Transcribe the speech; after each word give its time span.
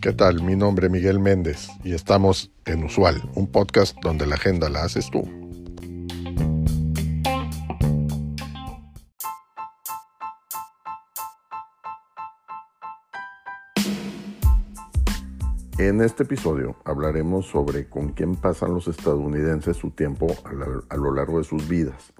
¿Qué 0.00 0.12
tal? 0.12 0.42
Mi 0.42 0.54
nombre 0.54 0.86
es 0.86 0.92
Miguel 0.92 1.18
Méndez 1.18 1.68
y 1.82 1.92
estamos 1.92 2.52
en 2.64 2.84
Usual, 2.84 3.28
un 3.34 3.48
podcast 3.48 3.96
donde 4.02 4.24
la 4.24 4.36
agenda 4.36 4.68
la 4.68 4.84
haces 4.84 5.10
tú. 5.10 5.22
En 15.78 16.00
este 16.00 16.22
episodio 16.22 16.76
hablaremos 16.84 17.46
sobre 17.46 17.88
con 17.88 18.10
quién 18.10 18.36
pasan 18.36 18.72
los 18.74 18.88
estadounidenses 18.88 19.76
su 19.76 19.90
tiempo 19.90 20.26
a, 20.44 20.96
lo 20.96 21.12
largo 21.12 21.38
de 21.38 21.44
sus 21.44 21.68
vidas. 21.68 22.12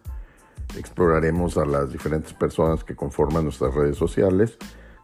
Exploraremos 0.77 1.57
a 1.57 1.65
las 1.65 1.93
diferentes 1.93 2.33
personas 2.33 2.85
que 2.85 2.95
conforman 2.95 3.45
nuestras 3.45 3.75
redes 3.75 3.97
sociales, 3.97 4.59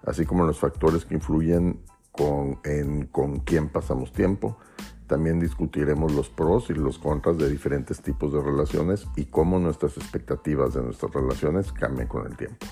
así 0.04 0.24
como 0.26 0.44
los 0.44 0.58
factores 0.58 1.04
que 1.04 1.14
influyen 1.14 1.82
con, 2.10 2.60
en 2.64 3.06
con 3.06 3.40
quién 3.40 3.68
pasamos 3.68 4.12
tiempo. 4.12 4.58
También 5.06 5.40
discutiremos 5.40 6.12
los 6.12 6.28
pros 6.28 6.70
y 6.70 6.74
los 6.74 6.98
contras 6.98 7.38
de 7.38 7.50
diferentes 7.50 8.00
tipos 8.00 8.32
de 8.32 8.40
relaciones 8.40 9.06
y 9.16 9.26
cómo 9.26 9.58
nuestras 9.58 9.96
expectativas 9.96 10.74
de 10.74 10.82
nuestras 10.82 11.12
relaciones 11.12 11.72
cambian 11.72 12.08
con 12.08 12.26
el 12.26 12.36
tiempo. 12.36 12.66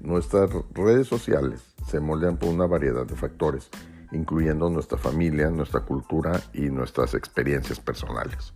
Nuestras 0.00 0.50
redes 0.72 1.06
sociales 1.06 1.62
se 1.86 2.00
moldean 2.00 2.36
por 2.36 2.48
una 2.50 2.66
variedad 2.66 3.06
de 3.06 3.14
factores 3.14 3.70
incluyendo 4.12 4.68
nuestra 4.70 4.98
familia, 4.98 5.50
nuestra 5.50 5.80
cultura 5.80 6.40
y 6.52 6.62
nuestras 6.70 7.14
experiencias 7.14 7.80
personales. 7.80 8.54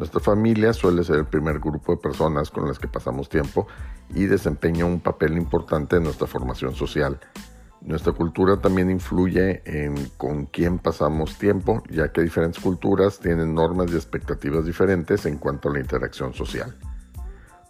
Nuestra 0.00 0.18
familia 0.18 0.72
suele 0.72 1.04
ser 1.04 1.16
el 1.16 1.26
primer 1.26 1.58
grupo 1.58 1.92
de 1.92 1.98
personas 1.98 2.50
con 2.50 2.66
las 2.66 2.78
que 2.78 2.88
pasamos 2.88 3.28
tiempo 3.28 3.66
y 4.14 4.24
desempeña 4.24 4.86
un 4.86 5.00
papel 5.00 5.36
importante 5.36 5.96
en 5.96 6.04
nuestra 6.04 6.26
formación 6.26 6.74
social. 6.74 7.20
Nuestra 7.82 8.14
cultura 8.14 8.56
también 8.56 8.90
influye 8.90 9.60
en 9.66 10.08
con 10.16 10.46
quién 10.46 10.78
pasamos 10.78 11.36
tiempo, 11.36 11.82
ya 11.90 12.10
que 12.12 12.22
diferentes 12.22 12.62
culturas 12.62 13.18
tienen 13.18 13.54
normas 13.54 13.92
y 13.92 13.96
expectativas 13.96 14.64
diferentes 14.64 15.26
en 15.26 15.36
cuanto 15.36 15.68
a 15.68 15.74
la 15.74 15.80
interacción 15.80 16.32
social. 16.32 16.74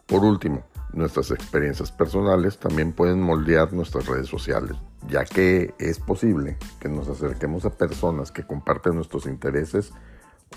Por 0.06 0.24
último, 0.24 0.62
nuestras 0.92 1.32
experiencias 1.32 1.90
personales 1.90 2.58
también 2.58 2.92
pueden 2.92 3.20
moldear 3.20 3.72
nuestras 3.72 4.06
redes 4.06 4.28
sociales, 4.28 4.76
ya 5.08 5.24
que 5.24 5.74
es 5.80 5.98
posible 5.98 6.58
que 6.78 6.88
nos 6.88 7.08
acerquemos 7.08 7.64
a 7.64 7.70
personas 7.70 8.30
que 8.30 8.46
comparten 8.46 8.94
nuestros 8.94 9.26
intereses 9.26 9.92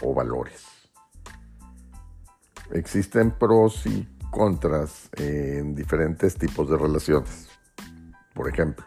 o 0.02 0.14
valores. 0.14 0.83
Existen 2.74 3.30
pros 3.30 3.86
y 3.86 4.08
contras 4.32 5.10
en 5.14 5.76
diferentes 5.76 6.36
tipos 6.36 6.68
de 6.68 6.76
relaciones. 6.76 7.48
Por 8.34 8.50
ejemplo, 8.50 8.84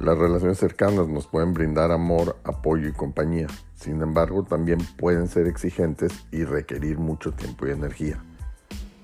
las 0.00 0.18
relaciones 0.18 0.58
cercanas 0.58 1.06
nos 1.06 1.28
pueden 1.28 1.54
brindar 1.54 1.92
amor, 1.92 2.36
apoyo 2.42 2.88
y 2.88 2.92
compañía. 2.92 3.46
Sin 3.76 4.02
embargo, 4.02 4.42
también 4.42 4.78
pueden 4.98 5.28
ser 5.28 5.46
exigentes 5.46 6.12
y 6.32 6.42
requerir 6.42 6.98
mucho 6.98 7.30
tiempo 7.30 7.68
y 7.68 7.70
energía. 7.70 8.20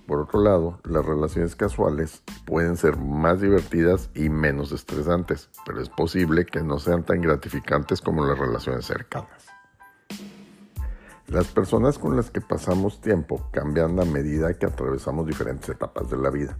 Por 0.08 0.20
otro 0.20 0.42
lado, 0.42 0.80
las 0.82 1.06
relaciones 1.06 1.54
casuales 1.54 2.24
pueden 2.44 2.76
ser 2.76 2.96
más 2.96 3.40
divertidas 3.40 4.10
y 4.14 4.30
menos 4.30 4.72
estresantes, 4.72 5.48
pero 5.64 5.80
es 5.80 5.90
posible 5.90 6.44
que 6.44 6.60
no 6.60 6.80
sean 6.80 7.04
tan 7.04 7.20
gratificantes 7.20 8.00
como 8.00 8.24
las 8.24 8.36
relaciones 8.36 8.84
cercanas. 8.84 9.57
Las 11.28 11.48
personas 11.48 11.98
con 11.98 12.16
las 12.16 12.30
que 12.30 12.40
pasamos 12.40 13.02
tiempo 13.02 13.50
cambian 13.52 14.00
a 14.00 14.06
medida 14.06 14.54
que 14.54 14.64
atravesamos 14.64 15.26
diferentes 15.26 15.68
etapas 15.68 16.08
de 16.08 16.16
la 16.16 16.30
vida. 16.30 16.56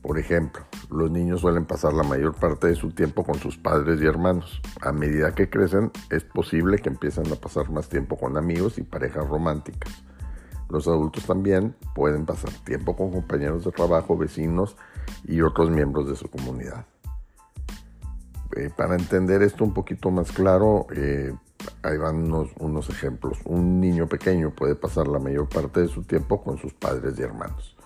Por 0.00 0.18
ejemplo, 0.18 0.64
los 0.90 1.10
niños 1.10 1.42
suelen 1.42 1.66
pasar 1.66 1.92
la 1.92 2.04
mayor 2.04 2.34
parte 2.34 2.68
de 2.68 2.74
su 2.74 2.90
tiempo 2.92 3.22
con 3.22 3.34
sus 3.34 3.58
padres 3.58 4.00
y 4.00 4.06
hermanos. 4.06 4.62
A 4.80 4.92
medida 4.92 5.34
que 5.34 5.50
crecen, 5.50 5.90
es 6.08 6.24
posible 6.24 6.78
que 6.78 6.88
empiecen 6.88 7.30
a 7.30 7.36
pasar 7.36 7.70
más 7.70 7.90
tiempo 7.90 8.16
con 8.16 8.38
amigos 8.38 8.78
y 8.78 8.82
parejas 8.82 9.28
románticas. 9.28 9.92
Los 10.70 10.88
adultos 10.88 11.26
también 11.26 11.76
pueden 11.94 12.24
pasar 12.24 12.50
tiempo 12.64 12.96
con 12.96 13.10
compañeros 13.10 13.66
de 13.66 13.72
trabajo, 13.72 14.16
vecinos 14.16 14.78
y 15.24 15.42
otros 15.42 15.68
miembros 15.68 16.08
de 16.08 16.16
su 16.16 16.30
comunidad. 16.30 16.86
Eh, 18.56 18.70
para 18.74 18.94
entender 18.94 19.42
esto 19.42 19.64
un 19.64 19.74
poquito 19.74 20.10
más 20.10 20.32
claro, 20.32 20.86
eh, 20.94 21.34
ahí 21.82 21.96
van 21.96 22.32
unos, 22.32 22.88
ejemplos. 22.90 23.38
Un 23.44 23.80
niño 23.80 24.06
pequeño 24.06 24.50
puede 24.50 24.74
pasar 24.74 25.08
la 25.08 25.18
mayor 25.18 25.48
parte 25.48 25.80
de 25.80 25.88
su 25.88 26.02
tiempo 26.02 26.42
con 26.42 26.58
sus 26.58 26.72
padres 26.74 27.18
y 27.18 27.22
hermanos. 27.22 27.76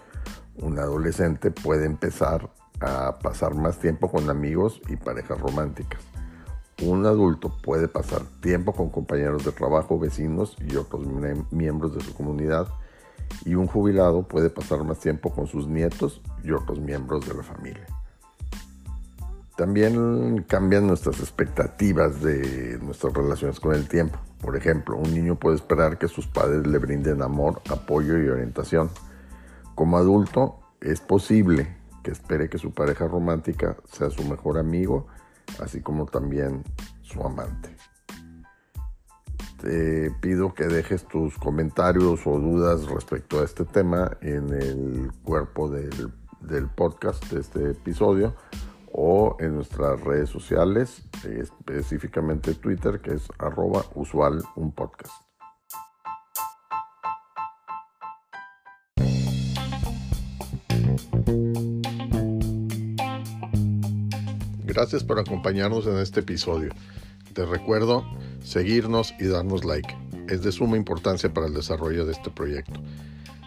Un 0.56 0.78
adolescente 0.78 1.50
puede 1.50 1.86
empezar 1.86 2.50
a 2.80 3.18
pasar 3.18 3.54
más 3.54 3.78
tiempo 3.78 4.10
con 4.10 4.28
amigos 4.28 4.80
y 4.88 4.96
parejas 4.96 5.40
románticas. 5.40 6.00
Un 6.82 7.06
adulto 7.06 7.52
puede 7.62 7.88
pasar 7.88 8.22
tiempo 8.40 8.72
con 8.72 8.90
compañeros 8.90 9.44
de 9.44 9.52
trabajo, 9.52 9.98
vecinos 9.98 10.56
y 10.60 10.76
otros 10.76 11.06
miembros 11.50 11.94
de 11.94 12.00
su 12.00 12.14
comunidad. 12.14 12.66
Y 13.44 13.54
un 13.54 13.66
jubilado 13.66 14.26
puede 14.26 14.50
pasar 14.50 14.82
más 14.84 14.98
tiempo 14.98 15.30
con 15.30 15.46
sus 15.46 15.68
nietos 15.68 16.20
y 16.42 16.50
otros 16.50 16.80
miembros 16.80 17.26
de 17.26 17.34
la 17.34 17.42
familia. 17.42 17.86
También 19.62 20.44
cambian 20.48 20.88
nuestras 20.88 21.20
expectativas 21.20 22.20
de 22.20 22.80
nuestras 22.82 23.14
relaciones 23.14 23.60
con 23.60 23.76
el 23.76 23.86
tiempo. 23.86 24.18
Por 24.40 24.56
ejemplo, 24.56 24.96
un 24.96 25.14
niño 25.14 25.36
puede 25.36 25.54
esperar 25.54 25.98
que 25.98 26.08
sus 26.08 26.26
padres 26.26 26.66
le 26.66 26.78
brinden 26.78 27.22
amor, 27.22 27.62
apoyo 27.70 28.18
y 28.18 28.28
orientación. 28.28 28.90
Como 29.76 29.98
adulto, 29.98 30.58
es 30.80 31.00
posible 31.00 31.76
que 32.02 32.10
espere 32.10 32.48
que 32.48 32.58
su 32.58 32.72
pareja 32.72 33.06
romántica 33.06 33.76
sea 33.84 34.10
su 34.10 34.24
mejor 34.24 34.58
amigo 34.58 35.06
así 35.60 35.80
como 35.80 36.06
también 36.06 36.64
su 37.02 37.22
amante. 37.22 37.76
Te 39.60 40.10
pido 40.20 40.54
que 40.54 40.64
dejes 40.64 41.06
tus 41.06 41.38
comentarios 41.38 42.26
o 42.26 42.40
dudas 42.40 42.84
respecto 42.86 43.40
a 43.40 43.44
este 43.44 43.64
tema 43.64 44.10
en 44.22 44.52
el 44.52 45.12
cuerpo 45.22 45.70
del, 45.70 46.10
podcast 46.74 47.24
de 47.30 47.40
este 47.40 47.70
episodio 47.70 48.34
o 48.92 49.36
en 49.40 49.54
nuestras 49.54 50.00
redes 50.02 50.28
sociales, 50.28 51.02
específicamente 51.24 52.54
Twitter, 52.54 53.00
que 53.00 53.14
es 53.14 53.28
arroba 53.38 53.84
usual 53.94 54.42
un 54.54 54.72
podcast. 54.72 55.12
Gracias 64.64 65.04
por 65.04 65.18
acompañarnos 65.18 65.86
en 65.86 65.98
este 65.98 66.20
episodio. 66.20 66.72
Te 67.34 67.44
recuerdo 67.44 68.04
seguirnos 68.42 69.14
y 69.18 69.26
darnos 69.26 69.64
like. 69.64 69.94
Es 70.28 70.42
de 70.42 70.52
suma 70.52 70.76
importancia 70.76 71.32
para 71.32 71.46
el 71.46 71.54
desarrollo 71.54 72.06
de 72.06 72.12
este 72.12 72.30
proyecto. 72.30 72.80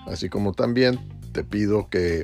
Así 0.05 0.29
como 0.29 0.53
también 0.53 0.99
te 1.33 1.43
pido 1.43 1.89
que 1.89 2.23